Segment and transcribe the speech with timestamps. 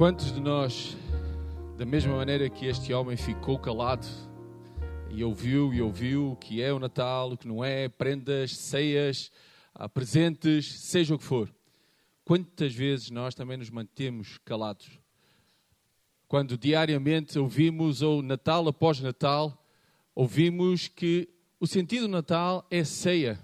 [0.00, 0.96] Quantos de nós,
[1.76, 4.06] da mesma maneira que este homem ficou calado
[5.10, 9.30] e ouviu e ouviu o que é o Natal, o que não é, prendas, ceias,
[9.74, 11.54] ah, presentes, seja o que for,
[12.24, 14.88] quantas vezes nós também nos mantemos calados?
[16.26, 19.62] Quando diariamente ouvimos, ou Natal após Natal,
[20.14, 21.28] ouvimos que
[21.60, 23.38] o sentido do Natal é ceia.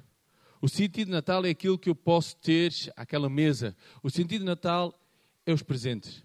[0.62, 3.76] O sentido do Natal é aquilo que eu posso ter àquela mesa.
[4.02, 4.98] O sentido do Natal
[5.44, 6.24] é os presentes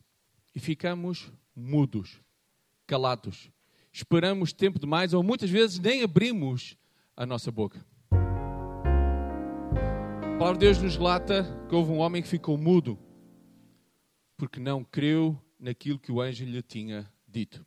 [0.54, 2.22] e ficamos mudos,
[2.86, 3.50] calados.
[3.92, 6.78] Esperamos tempo demais ou muitas vezes nem abrimos
[7.16, 7.86] a nossa boca.
[10.24, 12.98] A palavra de Deus nos relata que houve um homem que ficou mudo
[14.38, 17.64] porque não creu naquilo que o anjo lhe tinha dito.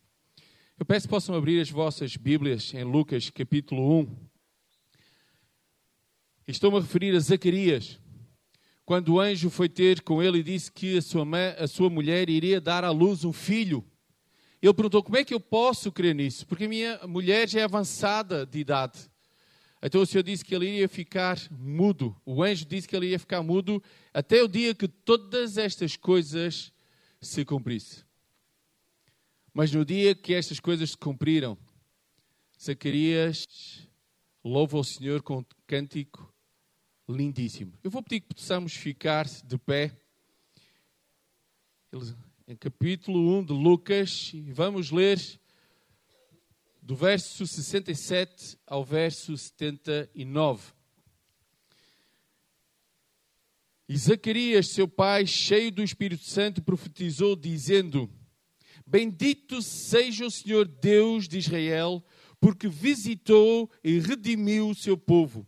[0.76, 4.16] Eu peço que possam abrir as vossas Bíblias em Lucas capítulo 1.
[6.48, 8.00] Estou-me a referir a Zacarias
[8.84, 11.24] quando o anjo foi ter com ele e disse que a sua,
[11.58, 13.84] a sua mulher iria dar à luz um filho.
[14.60, 16.46] Ele perguntou: Como é que eu posso crer nisso?
[16.46, 19.10] Porque a minha mulher já é avançada de idade.
[19.82, 22.16] Então o Senhor disse que ele iria ficar mudo.
[22.24, 26.72] O anjo disse que ele ia ficar mudo até o dia que todas estas coisas
[27.20, 28.02] se cumprissem.
[29.52, 31.56] Mas no dia que estas coisas se cumpriram,
[32.60, 33.46] Zacarias
[34.42, 36.33] louva o Senhor com cântico
[37.08, 37.72] lindíssimo.
[37.82, 39.96] Eu vou pedir que possamos ficar de pé.
[42.46, 45.20] Em capítulo 1 de Lucas, vamos ler
[46.82, 50.72] do verso 67 ao verso 79.
[53.86, 58.10] E Zacarias, seu pai, cheio do Espírito Santo, profetizou, dizendo:
[58.86, 62.02] Bendito seja o Senhor Deus de Israel,
[62.40, 65.46] porque visitou e redimiu o seu povo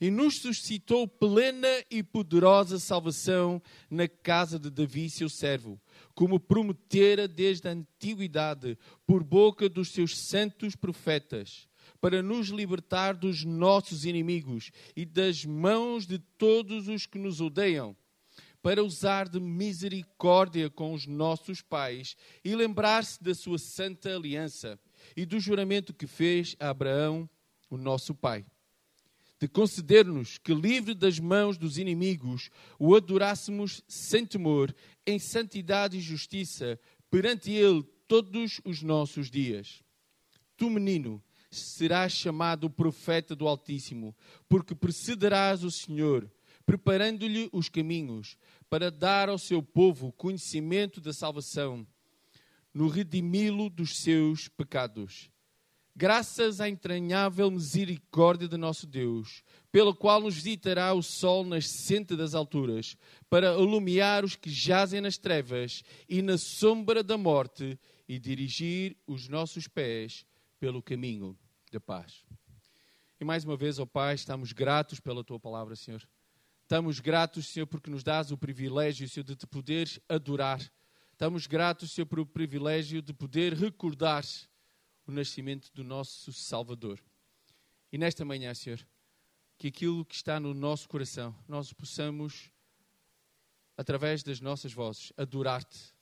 [0.00, 5.80] e nos suscitou plena e poderosa salvação na casa de Davi, seu servo,
[6.14, 11.68] como prometera desde a antiguidade, por boca dos seus santos profetas,
[12.00, 17.96] para nos libertar dos nossos inimigos e das mãos de todos os que nos odeiam,
[18.62, 24.78] para usar de misericórdia com os nossos pais e lembrar-se da sua santa aliança
[25.16, 27.28] e do juramento que fez a Abraão,
[27.68, 28.44] o nosso pai
[29.42, 32.48] de conceder-nos que, livre das mãos dos inimigos,
[32.78, 34.72] o adorássemos sem temor,
[35.04, 36.78] em santidade e justiça,
[37.10, 39.82] perante Ele todos os nossos dias.
[40.56, 41.20] Tu, menino,
[41.50, 44.14] serás chamado profeta do Altíssimo,
[44.48, 46.30] porque precederás o Senhor,
[46.64, 48.36] preparando-lhe os caminhos,
[48.70, 51.84] para dar ao seu povo conhecimento da salvação,
[52.72, 55.31] no redimi-lo dos seus pecados
[55.94, 62.34] graças à entranhável misericórdia de nosso Deus, pela qual nos visitará o sol nascente das
[62.34, 62.96] alturas,
[63.28, 69.28] para iluminar os que jazem nas trevas e na sombra da morte e dirigir os
[69.28, 70.24] nossos pés
[70.58, 71.38] pelo caminho
[71.70, 72.24] da paz.
[73.20, 76.02] E mais uma vez, ó Pai, estamos gratos pela tua palavra, Senhor.
[76.62, 80.60] Estamos gratos, Senhor, porque nos dás o privilégio, Senhor, de te poderes adorar.
[81.12, 84.24] Estamos gratos, Senhor, pelo privilégio de poder recordar
[85.06, 87.02] o nascimento do nosso Salvador.
[87.92, 88.86] E nesta manhã, Senhor,
[89.58, 92.50] que aquilo que está no nosso coração, nós possamos,
[93.76, 95.94] através das nossas vozes, adorar-te,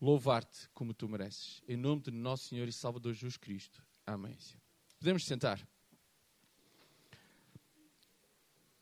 [0.00, 1.62] louvar-te como tu mereces.
[1.68, 3.82] Em nome de nosso Senhor e Salvador Jesus Cristo.
[4.06, 4.36] Amém.
[4.38, 4.60] Senhor.
[4.98, 5.66] Podemos sentar.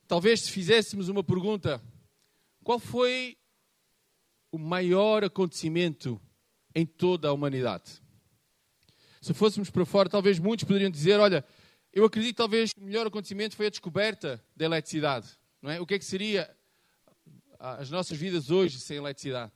[0.07, 1.83] Talvez se fizéssemos uma pergunta:
[2.63, 3.37] qual foi
[4.51, 6.21] o maior acontecimento
[6.75, 8.04] em toda a humanidade?
[9.25, 11.43] Se fôssemos para fora, talvez muitos poderiam dizer: olha,
[11.91, 15.29] eu acredito que talvez o melhor acontecimento foi a descoberta da eletricidade.
[15.63, 15.81] Não é?
[15.81, 16.55] O que é que seria
[17.59, 19.51] as nossas vidas hoje sem eletricidade?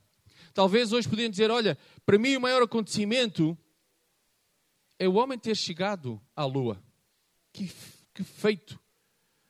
[0.55, 3.55] Talvez hoje poderiam dizer: olha, para mim o maior acontecimento
[4.97, 6.81] é o homem ter chegado à Lua.
[7.53, 7.71] Que,
[8.11, 8.79] que feito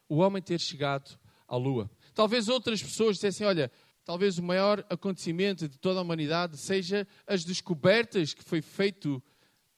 [0.09, 1.17] o homem ter chegado
[1.47, 1.89] à Lua.
[2.13, 3.71] Talvez outras pessoas dissessem: olha,
[4.03, 9.23] talvez o maior acontecimento de toda a humanidade seja as descobertas que foi feito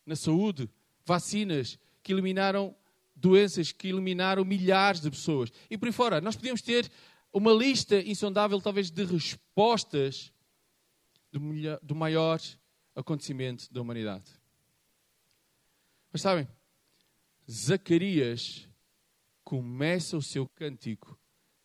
[0.05, 0.69] na saúde,
[1.05, 2.75] vacinas que eliminaram
[3.15, 5.51] doenças, que eliminaram milhares de pessoas.
[5.69, 6.91] E por aí fora, nós podíamos ter
[7.31, 10.33] uma lista insondável, talvez, de respostas
[11.81, 12.41] do maior
[12.95, 14.31] acontecimento da humanidade.
[16.11, 16.47] Mas sabem,
[17.49, 18.67] Zacarias
[19.43, 21.17] começa o seu cântico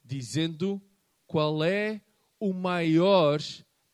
[0.04, 0.80] dizendo
[1.26, 2.00] qual é
[2.38, 3.40] o maior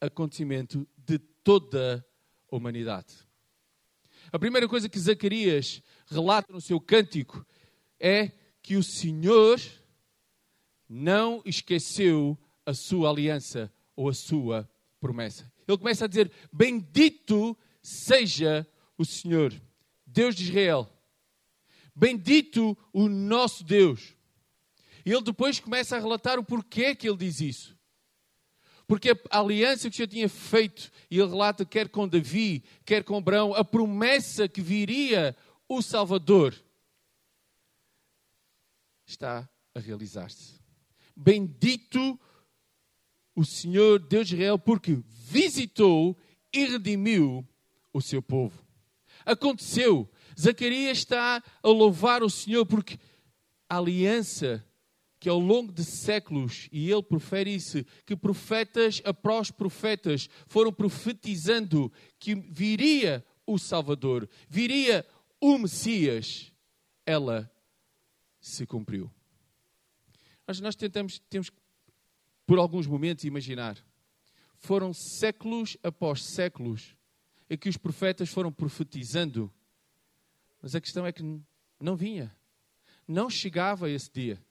[0.01, 2.05] acontecimento de toda
[2.51, 3.15] a humanidade.
[4.33, 7.47] A primeira coisa que Zacarias relata no seu cântico
[8.01, 8.33] é
[8.63, 9.61] que o Senhor
[10.89, 14.67] não esqueceu a sua aliança ou a sua
[14.99, 15.53] promessa.
[15.69, 19.53] Ele começa a dizer: Bendito seja o Senhor,
[20.07, 20.89] Deus de Israel.
[21.95, 24.17] Bendito o nosso Deus.
[25.05, 27.77] E ele depois começa a relatar o porquê que ele diz isso.
[28.87, 33.05] Porque a aliança que o Senhor tinha feito, e ele relata quer com Davi, quer
[33.05, 35.37] com Abraão, a promessa que viria
[35.69, 36.55] o Salvador,
[39.07, 40.61] está a realizar-se.
[41.17, 42.19] Bendito
[43.35, 46.17] o Senhor Deus de Israel, porque visitou
[46.53, 47.47] e redimiu
[47.93, 48.63] o seu povo.
[49.25, 50.11] Aconteceu.
[50.39, 52.99] Zacarias está a louvar o Senhor porque
[53.69, 54.65] a aliança
[55.23, 61.93] que ao longo de séculos, e ele profere isso, que profetas após profetas foram profetizando
[62.19, 65.07] que viria o Salvador, viria
[65.41, 66.53] o Messias,
[67.07, 67.49] ela
[68.41, 69.09] se cumpriu.
[70.45, 71.53] Mas nós tentamos, temos
[72.45, 73.79] por alguns momentos imaginar,
[74.57, 76.97] foram séculos após séculos
[77.49, 79.55] em que os profetas foram profetizando,
[80.61, 81.23] mas a questão é que
[81.79, 82.37] não vinha,
[83.07, 84.45] não chegava esse dia.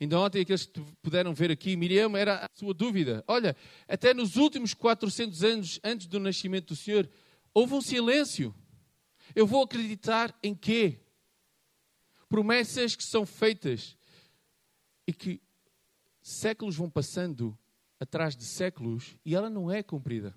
[0.00, 3.22] Ainda ontem, aqueles que puderam ver aqui, Miriam era a sua dúvida.
[3.28, 3.54] Olha,
[3.86, 7.08] até nos últimos 400 anos antes do nascimento do Senhor,
[7.52, 8.54] houve um silêncio.
[9.34, 11.00] Eu vou acreditar em quê?
[12.30, 13.94] Promessas que são feitas
[15.06, 15.38] e que
[16.22, 17.56] séculos vão passando
[17.98, 20.34] atrás de séculos e ela não é cumprida.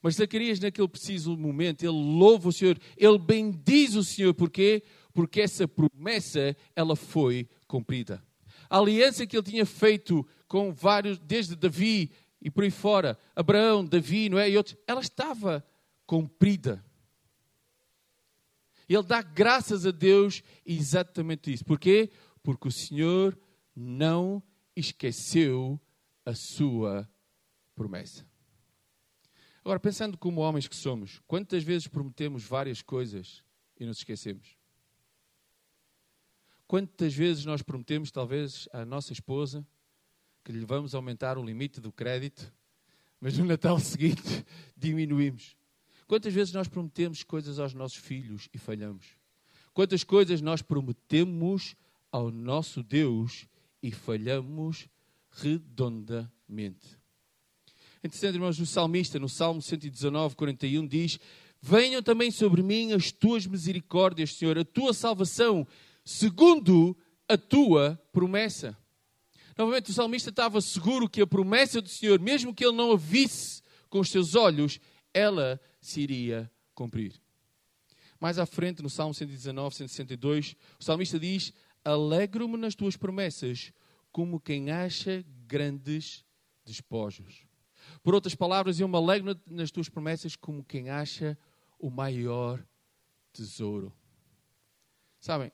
[0.00, 4.32] Mas Zacarias, naquele preciso momento, ele louva o Senhor, ele bendiz o Senhor.
[4.32, 4.82] Porquê?
[5.12, 8.22] Porque essa promessa, ela foi cumprida.
[8.68, 12.10] A aliança que ele tinha feito com vários, desde Davi
[12.42, 14.50] e por aí fora, Abraão, Davi, não é?
[14.50, 15.64] E outros, ela estava
[16.04, 16.84] cumprida.
[18.88, 21.64] Ele dá graças a Deus exatamente isso.
[21.64, 22.10] Porquê?
[22.42, 23.38] Porque o Senhor
[23.74, 24.42] não
[24.74, 25.80] esqueceu
[26.26, 27.08] a sua
[27.76, 28.26] promessa.
[29.64, 33.44] Agora, pensando como homens que somos, quantas vezes prometemos várias coisas
[33.78, 34.59] e nos esquecemos?
[36.70, 39.66] Quantas vezes nós prometemos, talvez, à nossa esposa
[40.44, 42.54] que lhe vamos aumentar o limite do crédito,
[43.20, 44.46] mas no Natal seguinte
[44.76, 45.56] diminuímos?
[46.06, 49.04] Quantas vezes nós prometemos coisas aos nossos filhos e falhamos?
[49.74, 51.74] Quantas coisas nós prometemos
[52.12, 53.48] ao nosso Deus
[53.82, 54.86] e falhamos
[55.28, 57.00] redondamente?
[58.04, 61.18] Interessante, irmãos, o salmista, no Salmo 119, 41, diz:
[61.60, 65.66] Venham também sobre mim as tuas misericórdias, Senhor, a tua salvação
[66.10, 66.96] segundo
[67.28, 68.76] a tua promessa.
[69.56, 72.96] Novamente, o salmista estava seguro que a promessa do Senhor, mesmo que ele não a
[72.96, 74.80] visse com os seus olhos,
[75.14, 77.20] ela se iria cumprir.
[78.18, 81.52] Mais à frente, no Salmo 119, 162, o salmista diz:
[81.84, 83.72] Alegro-me nas tuas promessas,
[84.10, 86.24] como quem acha grandes
[86.64, 87.46] despojos.
[88.02, 91.38] Por outras palavras, eu me alegro nas tuas promessas, como quem acha
[91.78, 92.64] o maior
[93.32, 93.92] tesouro.
[95.20, 95.52] Sabem,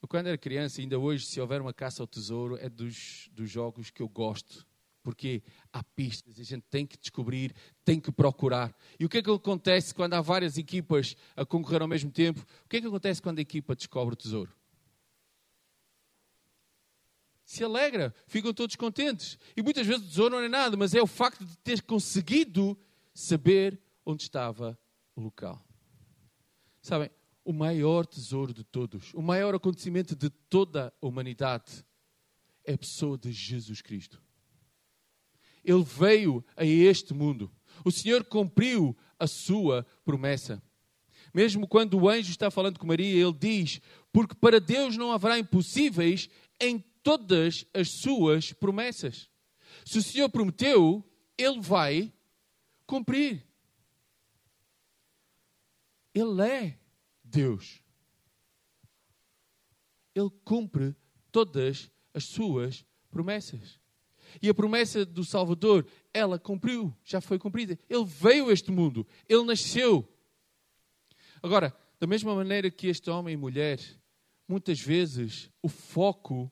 [0.00, 3.50] eu, quando era criança, ainda hoje, se houver uma caça ao tesouro, é dos, dos
[3.50, 4.66] jogos que eu gosto.
[5.02, 5.42] Porque
[5.72, 7.54] há pistas, a gente tem que descobrir,
[7.84, 8.76] tem que procurar.
[8.98, 12.44] E o que é que acontece quando há várias equipas a concorrer ao mesmo tempo?
[12.64, 14.58] O que é que acontece quando a equipa descobre o tesouro?
[17.48, 19.38] se alegra, ficam todos contentes.
[19.56, 22.78] E muitas vezes o tesouro não é nada, mas é o facto de ter conseguido
[23.14, 24.78] saber onde estava
[25.16, 25.58] o local.
[26.82, 27.10] Sabem,
[27.44, 31.84] o maior tesouro de todos, o maior acontecimento de toda a humanidade
[32.64, 34.22] é a pessoa de Jesus Cristo.
[35.64, 37.50] Ele veio a este mundo.
[37.84, 40.62] O Senhor cumpriu a sua promessa.
[41.32, 43.80] Mesmo quando o anjo está falando com Maria, ele diz:
[44.12, 46.28] Porque para Deus não haverá impossíveis
[46.60, 49.28] em todas as suas promessas.
[49.84, 51.04] Se o Senhor prometeu,
[51.36, 52.12] ele vai
[52.86, 53.46] cumprir.
[56.14, 56.78] Ele é
[57.30, 57.82] Deus.
[60.14, 60.96] Ele cumpre
[61.30, 63.78] todas as suas promessas.
[64.42, 67.78] E a promessa do Salvador, ela cumpriu, já foi cumprida.
[67.88, 70.06] Ele veio a este mundo, ele nasceu.
[71.42, 73.80] Agora, da mesma maneira que este homem e mulher,
[74.46, 76.50] muitas vezes o foco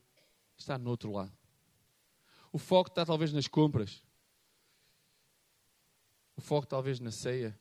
[0.56, 1.36] está no outro lado.
[2.52, 4.02] O foco está talvez nas compras.
[6.36, 7.58] O foco talvez na ceia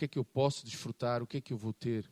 [0.00, 2.10] que é que eu posso desfrutar, o que é que eu vou ter.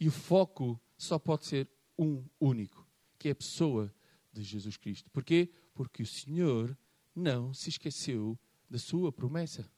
[0.00, 1.68] E o foco só pode ser
[1.98, 2.86] um único,
[3.18, 3.94] que é a pessoa
[4.32, 5.10] de Jesus Cristo.
[5.10, 5.50] Porquê?
[5.74, 6.76] Porque o Senhor
[7.14, 8.38] não se esqueceu
[8.70, 9.70] da sua promessa.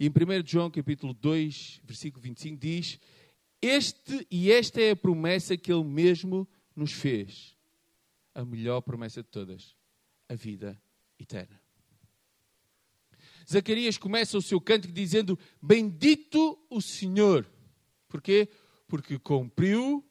[0.00, 2.98] E em 1 João capítulo 2, versículo 25 diz:
[3.60, 7.54] Este e esta é a promessa que ele mesmo nos fez.
[8.34, 9.76] A melhor promessa de todas,
[10.28, 10.80] a vida
[11.18, 11.60] eterna.
[13.50, 17.50] Zacarias começa o seu cântico dizendo: Bendito o Senhor.
[18.06, 18.48] Porquê?
[18.86, 20.04] Porque cumpriu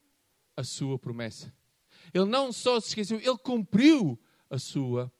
[0.56, 1.54] a sua promessa.
[2.12, 4.18] Ele não só se esqueceu, ele cumpriu
[4.50, 5.12] a sua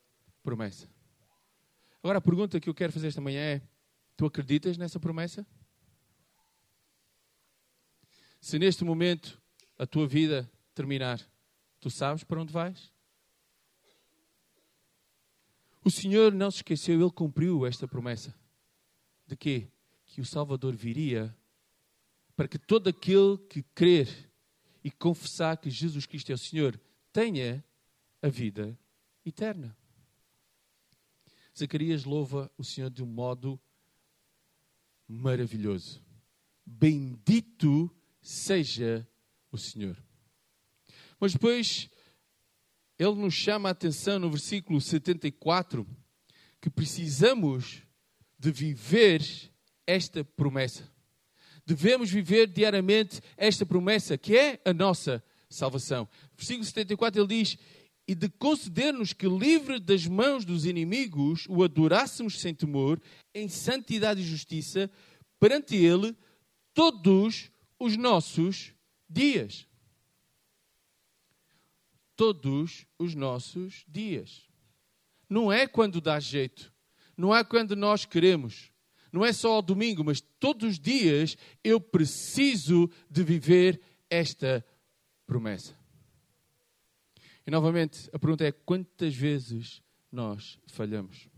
[0.42, 0.88] promessa.
[2.02, 3.62] Agora a pergunta que eu quero fazer esta manhã é:
[4.16, 5.46] tu acreditas nessa promessa?
[8.40, 9.40] Se neste momento
[9.76, 11.20] a tua vida terminar,
[11.80, 12.92] tu sabes para onde vais?
[15.88, 18.38] O Senhor não se esqueceu, Ele cumpriu esta promessa.
[19.26, 19.68] De quê?
[20.04, 21.34] Que o Salvador viria
[22.36, 24.30] para que todo aquele que crer
[24.84, 26.78] e confessar que Jesus Cristo é o Senhor
[27.10, 27.64] tenha
[28.20, 28.78] a vida
[29.24, 29.74] eterna.
[31.58, 33.58] Zacarias louva o Senhor de um modo
[35.08, 36.04] maravilhoso.
[36.66, 37.90] Bendito
[38.20, 39.08] seja
[39.50, 39.96] o Senhor.
[41.18, 41.88] Mas depois
[42.98, 45.86] ele nos chama a atenção no versículo 74
[46.60, 47.82] que precisamos
[48.38, 49.22] de viver
[49.86, 50.90] esta promessa.
[51.64, 56.08] Devemos viver diariamente esta promessa, que é a nossa salvação.
[56.36, 57.56] Versículo 74 ele diz:
[58.06, 63.00] E de conceder-nos que, livre das mãos dos inimigos, o adorássemos sem temor,
[63.34, 64.90] em santidade e justiça,
[65.38, 66.16] perante Ele,
[66.74, 68.72] todos os nossos
[69.08, 69.66] dias.
[72.18, 74.42] Todos os nossos dias.
[75.30, 76.72] Não é quando dá jeito,
[77.16, 78.72] não é quando nós queremos,
[79.12, 84.64] não é só ao domingo, mas todos os dias eu preciso de viver esta
[85.28, 85.78] promessa.
[87.46, 91.28] E novamente, a pergunta é: quantas vezes nós falhamos?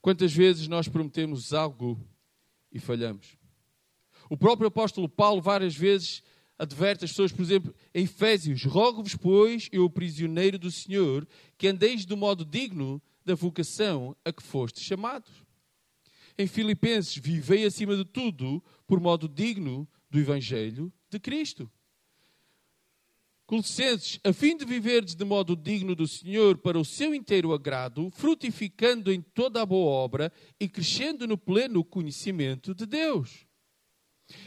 [0.00, 2.00] Quantas vezes nós prometemos algo
[2.70, 3.36] e falhamos?
[4.30, 6.22] O próprio apóstolo Paulo, várias vezes,
[6.64, 12.04] adverte as pessoas, por exemplo, em Efésios: Rogo-vos, pois, eu, prisioneiro do Senhor, que andeis
[12.04, 15.30] do modo digno da vocação a que foste chamados.
[16.36, 21.70] Em Filipenses: Vivei acima de tudo por modo digno do Evangelho de Cristo.
[23.46, 28.10] Colossenses, a fim de viverdes de modo digno do Senhor para o seu inteiro agrado,
[28.10, 33.46] frutificando em toda a boa obra e crescendo no pleno conhecimento de Deus.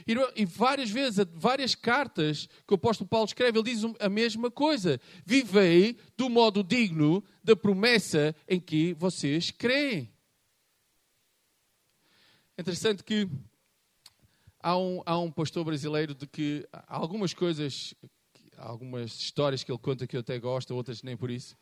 [0.05, 4.99] E várias vezes, várias cartas que o apóstolo Paulo escreve, ele diz a mesma coisa.
[5.25, 10.11] Vivei do modo digno da promessa em que vocês creem.
[12.57, 13.29] É interessante que
[14.59, 17.93] há um, há um pastor brasileiro de que algumas coisas
[18.57, 21.55] algumas histórias que ele conta que eu até gosto, outras nem por isso.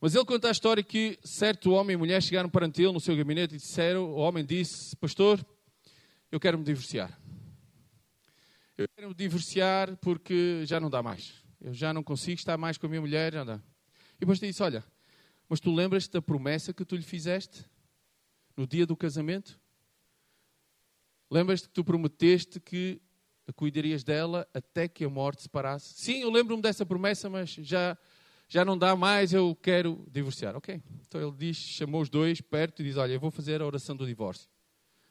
[0.00, 3.16] Mas ele conta a história que certo homem e mulher chegaram perante ele no seu
[3.16, 5.44] gabinete e disseram, o homem disse, pastor,
[6.30, 7.18] eu quero me divorciar.
[8.78, 11.34] Eu quero divorciar porque já não dá mais.
[11.60, 13.62] Eu já não consigo estar mais com a minha mulher, já não dá.
[14.14, 14.84] E depois disse, olha,
[15.48, 17.64] mas tu lembras-te da promessa que tu lhe fizeste
[18.56, 19.58] no dia do casamento?
[21.28, 23.02] Lembras-te que tu prometeste que
[23.56, 25.94] cuidarias dela até que a morte separasse.
[25.94, 27.98] Sim, eu lembro-me dessa promessa, mas já,
[28.46, 30.54] já não dá mais, eu quero divorciar.
[30.54, 30.80] Ok.
[31.06, 33.96] Então ele diz, chamou os dois perto e diz: Olha, eu vou fazer a oração
[33.96, 34.48] do divórcio.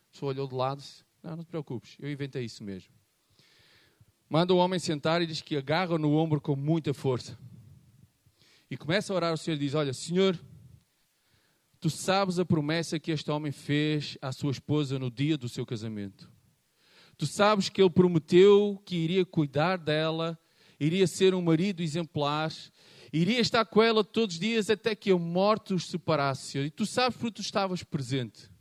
[0.08, 2.94] A pessoa olhou de lado e disse: Não, não te preocupes, eu inventei isso mesmo.
[4.30, 7.38] Manda o homem sentar e diz que agarra no ombro com muita força.
[8.70, 10.38] E começa a orar ao Senhor diz: Olha, Senhor,
[11.80, 15.66] tu sabes a promessa que este homem fez à sua esposa no dia do seu
[15.66, 16.30] casamento.
[17.18, 20.38] Tu sabes que ele prometeu que iria cuidar dela,
[20.78, 22.52] iria ser um marido exemplar,
[23.14, 26.60] iria estar com ela todos os dias até que a morte os separasse.
[26.60, 28.52] E tu sabes porque tu estavas presente.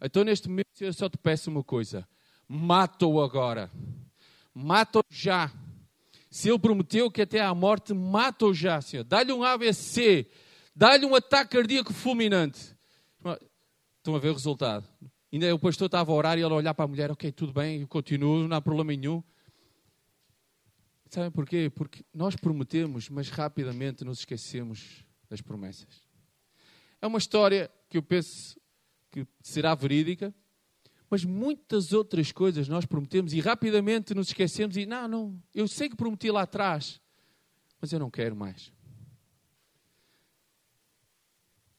[0.00, 2.08] Então, neste momento, eu só te peço uma coisa:
[2.48, 3.70] mata-o agora.
[4.54, 5.52] Mata-o já.
[6.30, 9.04] Se ele prometeu que até à morte, mata-o já, Senhor.
[9.04, 10.30] Dá-lhe um AVC.
[10.74, 12.74] Dá-lhe um ataque cardíaco fulminante.
[13.98, 14.86] Estão a ver o resultado.
[15.32, 17.80] Ainda o pastor estava a orar e ele olhar para a mulher, ok, tudo bem,
[17.80, 19.22] eu continuo, não há problema nenhum.
[21.10, 21.70] Sabem porquê?
[21.70, 26.02] Porque nós prometemos, mas rapidamente nos esquecemos das promessas.
[27.00, 28.60] É uma história que eu penso
[29.10, 30.34] que será verídica,
[31.14, 35.88] mas muitas outras coisas nós prometemos e rapidamente nos esquecemos e não, não, eu sei
[35.88, 37.00] que prometi lá atrás,
[37.80, 38.72] mas eu não quero mais.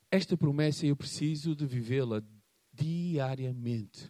[0.10, 2.24] Esta promessa eu preciso de vivê-la
[2.72, 4.06] diariamente.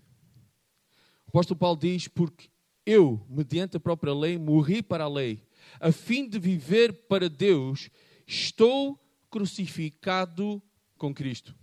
[1.25, 2.47] O apóstolo Paulo diz: Porque
[2.85, 5.41] eu, mediante a própria lei, morri para a lei,
[5.79, 7.89] a fim de viver para Deus,
[8.27, 10.61] estou crucificado
[10.99, 11.57] com Cristo.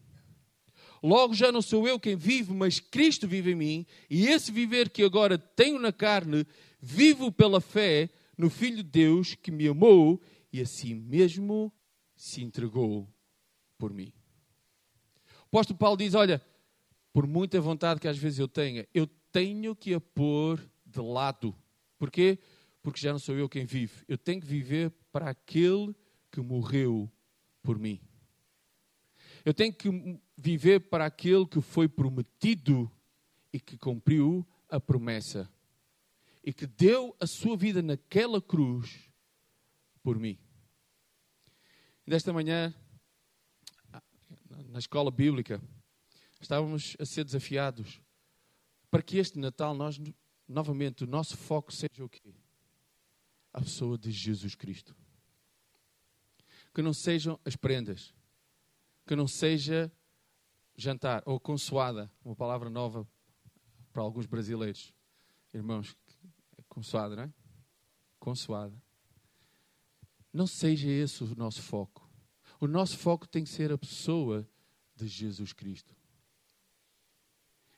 [1.03, 4.89] Logo já não sou eu quem vive, mas Cristo vive em mim, e esse viver
[4.89, 6.47] que agora tenho na carne,
[6.81, 10.21] vivo pela fé no Filho de Deus que me amou
[10.53, 11.73] e assim mesmo
[12.15, 13.09] se entregou
[13.77, 14.13] por mim.
[15.47, 16.41] apóstolo Paulo diz: Olha,
[17.13, 21.55] por muita vontade que às vezes eu tenha, eu tenho que a pôr de lado.
[21.99, 22.39] Porquê?
[22.83, 24.05] Porque já não sou eu quem vive.
[24.07, 25.95] Eu tenho que viver para aquele
[26.31, 27.11] que morreu
[27.63, 28.01] por mim.
[29.45, 29.89] Eu tenho que
[30.37, 32.91] viver para aquele que foi prometido
[33.53, 35.51] e que cumpriu a promessa.
[36.43, 39.11] E que deu a sua vida naquela cruz
[40.03, 40.39] por mim.
[42.07, 42.75] Desta manhã,
[44.69, 45.63] na escola bíblica,
[46.41, 48.01] estávamos a ser desafiados
[48.91, 49.99] para que este Natal nós
[50.49, 52.35] novamente o nosso foco seja o quê?
[53.53, 54.95] A pessoa de Jesus Cristo.
[56.75, 58.15] Que não sejam as prendas,
[59.07, 59.93] que não seja
[60.77, 63.07] jantar ou consoada, uma palavra nova
[63.93, 64.93] para alguns brasileiros.
[65.53, 65.97] Irmãos,
[66.69, 67.33] consoada, não é?
[68.19, 68.75] Consoada.
[70.33, 72.11] Não seja esse o nosso foco.
[72.59, 74.49] O nosso foco tem que ser a pessoa
[74.95, 75.95] de Jesus Cristo.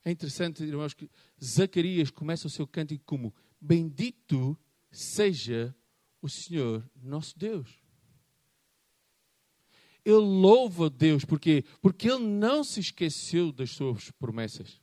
[0.05, 1.11] É interessante, irmãos, que
[1.43, 4.57] Zacarias começa o seu cântico como: Bendito
[4.93, 5.75] seja
[6.21, 7.84] o Senhor nosso Deus.
[10.05, 14.81] Ele louva Deus, porque Porque ele não se esqueceu das suas promessas.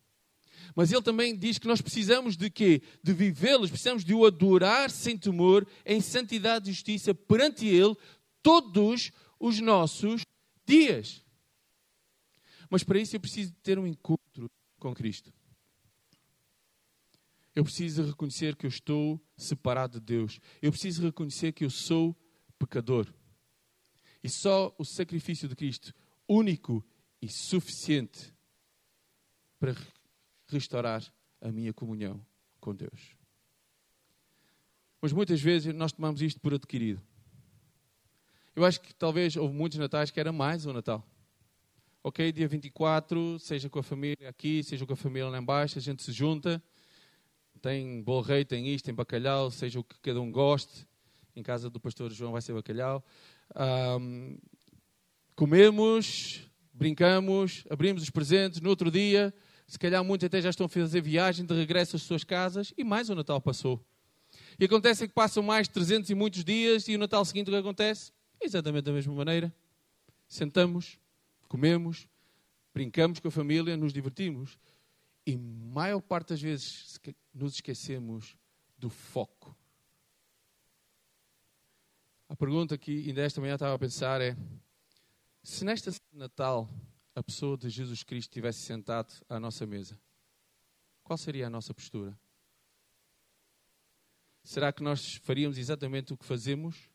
[0.75, 2.82] Mas ele também diz que nós precisamos de quê?
[3.04, 7.96] De vivê-las, precisamos de o adorar sem temor, em santidade e justiça perante ele
[8.42, 10.25] todos os nossos
[10.66, 11.24] dias.
[12.70, 14.50] Mas para isso eu preciso ter um encontro
[14.80, 15.34] com Cristo.
[17.54, 20.40] Eu preciso reconhecer que eu estou separado de Deus.
[20.62, 22.16] Eu preciso reconhecer que eu sou
[22.58, 23.13] pecador.
[24.24, 25.94] E só o sacrifício de Cristo,
[26.28, 26.84] único
[27.22, 28.34] e suficiente
[29.60, 29.75] para
[30.48, 31.04] restaurar
[31.40, 32.24] a minha comunhão
[32.60, 33.16] com Deus.
[35.01, 37.01] Mas muitas vezes nós tomamos isto por adquirido.
[38.56, 41.07] Eu acho que talvez houve muitos natais que era mais um Natal
[42.03, 45.81] ok, dia 24, seja com a família aqui, seja com a família lá embaixo, a
[45.81, 46.62] gente se junta,
[47.62, 50.88] tem bolo rei, tem isto, tem bacalhau, seja o que cada um goste,
[51.36, 53.03] em casa do pastor João vai ser bacalhau.
[53.55, 54.37] Um,
[55.35, 59.33] comemos, brincamos, abrimos os presentes, no outro dia,
[59.68, 62.83] se calhar muitos até já estão a fazer viagem de regresso às suas casas e
[62.83, 63.83] mais o Natal passou.
[64.59, 67.51] E acontece que passam mais de 300 e muitos dias e o Natal seguinte o
[67.51, 68.11] que acontece?
[68.42, 69.53] Exatamente da mesma maneira.
[70.27, 70.98] Sentamos,
[71.48, 72.07] comemos,
[72.74, 74.57] brincamos com a família, nos divertimos.
[75.25, 77.00] E maior parte das vezes
[77.33, 78.35] nos esquecemos
[78.77, 79.55] do foco.
[82.31, 84.37] A pergunta que ainda esta manhã estava a pensar é:
[85.44, 86.65] se nesta Natal
[87.13, 90.00] a pessoa de Jesus Cristo estivesse sentado à nossa mesa,
[91.03, 92.17] qual seria a nossa postura?
[94.46, 96.89] Será que nós faríamos exatamente o que fazemos?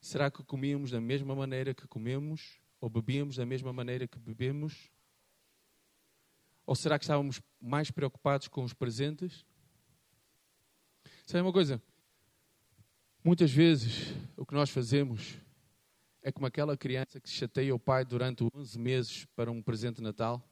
[0.00, 2.60] Será que comíamos da mesma maneira que comemos?
[2.80, 4.90] Ou bebíamos da mesma maneira que bebemos?
[6.66, 9.46] Ou será que estávamos mais preocupados com os presentes?
[11.28, 11.80] Sabe uma coisa?
[13.24, 15.38] Muitas vezes o que nós fazemos
[16.22, 20.02] é como aquela criança que chateia o pai durante 11 meses para um presente de
[20.02, 20.42] Natal.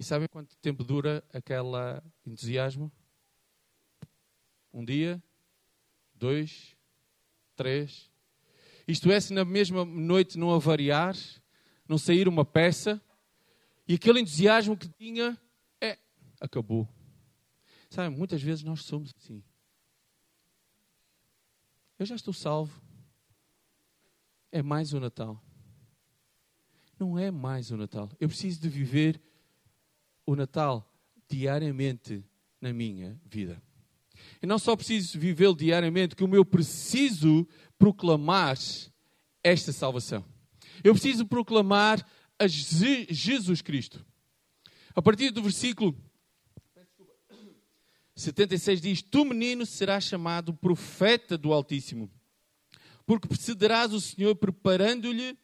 [0.00, 2.90] E sabem quanto tempo dura aquele entusiasmo?
[4.72, 5.22] Um dia,
[6.14, 6.74] dois,
[7.54, 8.10] três,
[8.86, 11.14] isto é, se na mesma noite não avariar,
[11.86, 12.98] não sair uma peça,
[13.86, 15.38] e aquele entusiasmo que tinha,
[15.82, 15.98] é,
[16.40, 16.88] acabou.
[17.90, 19.44] Sabe, muitas vezes nós somos assim.
[21.98, 22.80] Eu já estou salvo.
[24.52, 25.42] É mais o Natal.
[26.98, 28.10] Não é mais o Natal.
[28.20, 29.20] Eu preciso de viver
[30.24, 30.88] o Natal
[31.28, 32.24] diariamente
[32.60, 33.60] na minha vida.
[34.42, 37.46] E não só preciso vivê-lo diariamente, como eu preciso
[37.78, 38.56] proclamar
[39.42, 40.24] esta salvação.
[40.82, 42.04] Eu preciso proclamar
[42.38, 44.04] a Jesus Cristo.
[44.94, 45.96] A partir do versículo
[48.18, 52.10] 76 diz: Tu, menino, serás chamado profeta do Altíssimo,
[53.06, 55.38] porque precederás o Senhor preparando-lhe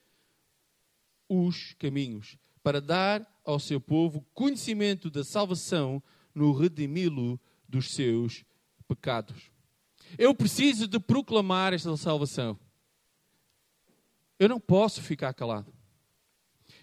[1.29, 6.03] os caminhos, para dar ao seu povo conhecimento da salvação
[6.35, 8.45] no redimi-lo dos seus
[8.89, 9.53] pecados.
[10.19, 12.59] Eu preciso de proclamar esta salvação.
[14.37, 15.73] Eu não posso ficar calado.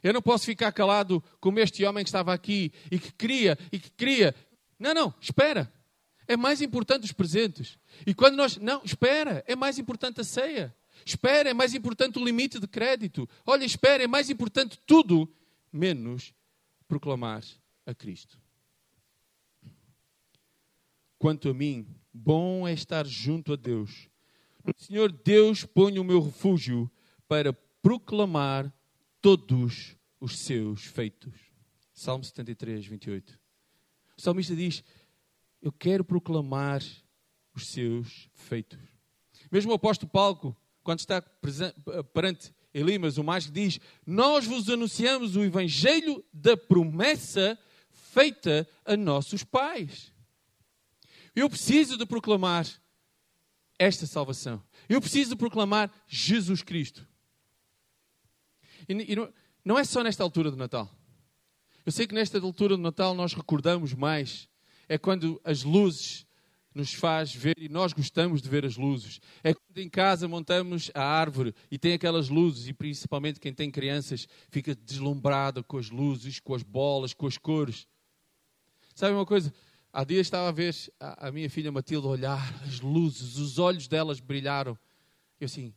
[0.02, 3.78] Eu não posso ficar calado como este homem que estava aqui e que queria e
[3.78, 4.34] que queria.
[4.80, 5.72] Não, não, espera.
[6.28, 7.78] É mais importante os presentes.
[8.06, 8.58] E quando nós.
[8.58, 9.44] Não, espera.
[9.48, 10.76] É mais importante a ceia.
[11.06, 13.28] Espera, é mais importante o limite de crédito.
[13.46, 15.28] Olha, espera, é mais importante tudo,
[15.72, 16.34] menos
[16.88, 17.44] proclamar
[17.86, 18.38] a Cristo.
[21.18, 24.10] Quanto a mim, bom é estar junto a Deus.
[24.66, 26.92] No Senhor Deus ponho o meu refúgio
[27.28, 28.72] para proclamar
[29.22, 31.34] todos os seus feitos.
[31.94, 33.40] Salmo 73, 28.
[34.18, 34.84] O salmista diz:
[35.62, 36.82] Eu quero proclamar
[37.54, 38.80] os seus feitos.
[39.52, 41.22] Mesmo o apóstolo Paulo, quando está
[42.14, 49.44] perante Elimas, o mais diz: Nós vos anunciamos o evangelho da promessa feita a nossos
[49.44, 50.14] pais.
[51.36, 52.68] Eu preciso de proclamar
[53.78, 54.64] esta salvação.
[54.88, 57.08] Eu preciso de proclamar Jesus Cristo.
[58.88, 60.90] E não, não é só nesta altura do Natal.
[61.86, 64.48] Eu sei que nesta altura do Natal nós recordamos mais.
[64.92, 66.26] É quando as luzes
[66.76, 69.22] nos faz ver e nós gostamos de ver as luzes.
[69.42, 73.72] É quando em casa montamos a árvore e tem aquelas luzes e principalmente quem tem
[73.72, 77.88] crianças fica deslumbrado com as luzes, com as bolas, com as cores.
[78.94, 79.54] Sabe uma coisa?
[79.94, 84.20] Há dias estava a ver a, minha filha Matilde olhar as luzes, os olhos delas
[84.20, 84.78] brilharam.
[85.40, 85.74] Eu assim,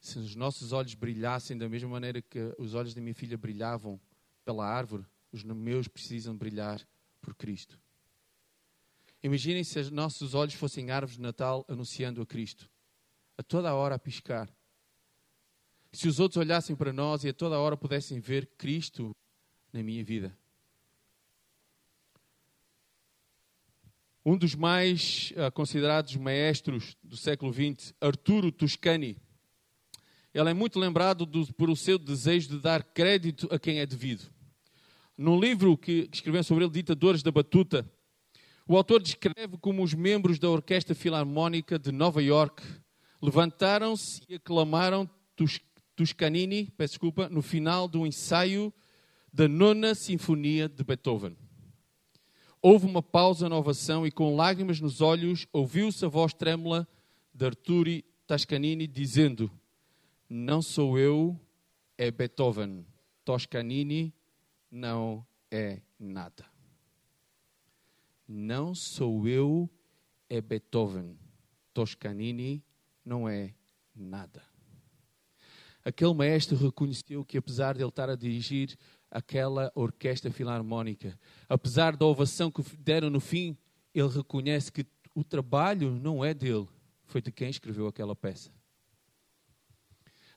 [0.00, 4.00] se os nossos olhos brilhassem da mesma maneira que os olhos da minha filha brilhavam
[4.44, 6.84] pela árvore, os meus precisam brilhar
[7.20, 7.78] por Cristo.
[9.26, 12.70] Imaginem se os nossos olhos fossem árvores de Natal anunciando a Cristo,
[13.36, 14.48] a toda hora a piscar.
[15.90, 19.10] Se os outros olhassem para nós e a toda hora pudessem ver Cristo
[19.72, 20.32] na minha vida.
[24.24, 29.16] Um dos mais uh, considerados maestros do século XX, Arturo Toscani,
[30.32, 33.86] ele é muito lembrado do, por o seu desejo de dar crédito a quem é
[33.86, 34.32] devido.
[35.18, 37.90] Num livro que, que escreveu sobre ele, Ditadores da Batuta,
[38.68, 42.62] o autor descreve como os membros da Orquestra Filarmónica de Nova York
[43.22, 45.08] levantaram-se e aclamaram
[45.94, 48.72] Toscanini, peço desculpa, no final do ensaio
[49.32, 51.36] da nona Sinfonia de Beethoven.
[52.60, 56.88] Houve uma pausa na ovação e, com lágrimas nos olhos, ouviu-se a voz trêmula
[57.32, 59.50] de Arturi Toscanini dizendo:
[60.28, 61.38] não sou eu,
[61.96, 62.84] é Beethoven.
[63.24, 64.12] Toscanini
[64.70, 66.55] não é nada.
[68.26, 69.70] Não sou eu,
[70.28, 71.18] é Beethoven.
[71.72, 72.64] Toscanini
[73.04, 73.54] não é
[73.94, 74.42] nada.
[75.84, 78.76] Aquele maestro reconheceu que, apesar de ele estar a dirigir
[79.10, 83.56] aquela orquestra filarmónica, apesar da ovação que deram no fim,
[83.94, 84.84] ele reconhece que
[85.14, 86.66] o trabalho não é dele,
[87.04, 88.50] foi de quem escreveu aquela peça.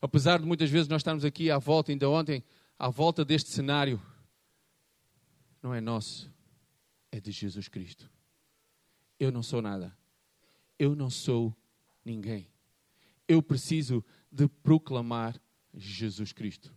[0.01, 2.43] Apesar de muitas vezes nós estarmos aqui à volta, ainda ontem,
[2.77, 3.99] à volta deste cenário,
[5.61, 6.31] não é nosso,
[7.11, 8.09] é de Jesus Cristo.
[9.19, 9.95] Eu não sou nada.
[10.77, 11.55] Eu não sou
[12.05, 12.47] ninguém.
[13.27, 15.39] Eu preciso de proclamar
[15.73, 16.73] Jesus Cristo.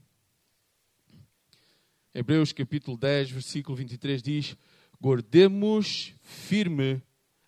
[2.14, 4.57] Hebreus capítulo 10, versículo 23 diz:
[5.01, 7.03] Guardemos firme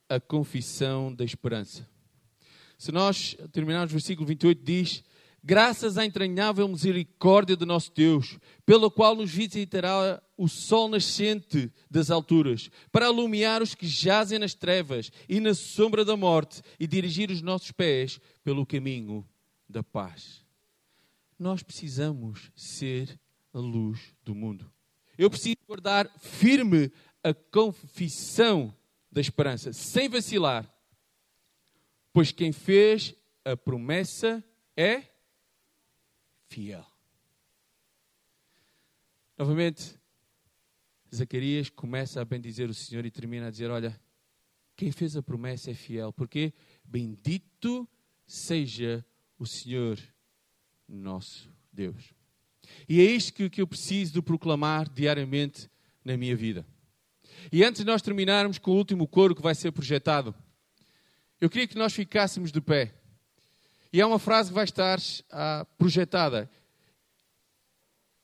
[0.08, 1.88] a confissão da esperança.
[2.78, 5.04] Se nós terminarmos o versículo 28, diz:
[5.44, 12.10] graças à entranhável misericórdia de nosso Deus, pela qual nos visitará o sol nascente das
[12.10, 17.30] alturas, para alumiar os que jazem nas trevas e na sombra da morte e dirigir
[17.30, 19.28] os nossos pés pelo caminho
[19.68, 20.42] da paz.
[21.38, 23.20] Nós precisamos ser
[23.52, 24.72] a luz do mundo.
[25.18, 26.90] Eu preciso guardar firme
[27.22, 28.74] a confissão
[29.12, 30.68] da esperança, sem vacilar,
[32.12, 34.42] pois quem fez a promessa
[34.76, 35.13] é
[36.48, 36.86] fiel.
[39.36, 39.98] Novamente,
[41.14, 44.00] Zacarias começa a bendizer o Senhor e termina a dizer: Olha,
[44.76, 46.52] quem fez a promessa é fiel, porque
[46.84, 47.88] bendito
[48.26, 49.04] seja
[49.38, 49.98] o Senhor
[50.88, 52.14] nosso Deus.
[52.88, 55.70] E é isto que, eu preciso de proclamar diariamente
[56.04, 56.66] na minha vida.
[57.52, 60.34] E antes de nós terminarmos com o último coro que vai ser projetado,
[61.40, 62.94] eu queria que nós ficássemos de pé.
[63.94, 64.98] E é uma frase que vai estar
[65.30, 66.50] ah, projetada.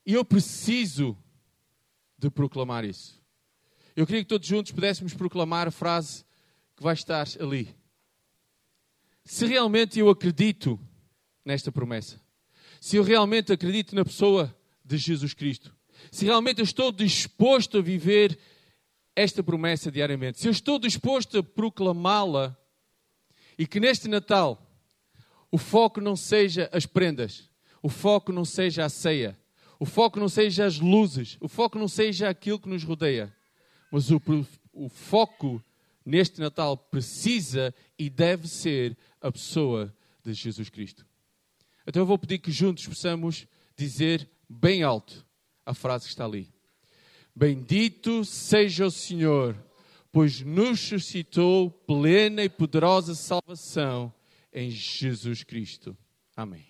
[0.04, 1.16] E eu preciso
[2.18, 3.22] de proclamar isso.
[3.94, 6.24] Eu queria que todos juntos pudéssemos proclamar a frase
[6.76, 7.72] que vai estar ali.
[9.24, 10.76] Se realmente eu acredito
[11.44, 12.20] nesta promessa,
[12.80, 14.52] se eu realmente acredito na pessoa
[14.84, 15.72] de Jesus Cristo,
[16.10, 18.36] se realmente eu estou disposto a viver
[19.14, 22.56] esta promessa diariamente, se eu estou disposto a proclamá-la
[23.56, 24.66] e que neste Natal
[25.50, 27.48] o foco não seja as prendas,
[27.82, 29.38] o foco não seja a ceia,
[29.78, 33.34] o foco não seja as luzes, o foco não seja aquilo que nos rodeia,
[33.90, 34.20] mas o,
[34.72, 35.62] o foco
[36.04, 41.06] neste Natal precisa e deve ser a pessoa de Jesus Cristo.
[41.86, 45.26] Então eu vou pedir que juntos possamos dizer bem alto
[45.64, 46.52] a frase que está ali.
[47.34, 49.56] Bendito seja o Senhor,
[50.12, 54.12] pois nos suscitou plena e poderosa salvação
[54.52, 55.96] em Jesus Cristo.
[56.36, 56.69] Amém.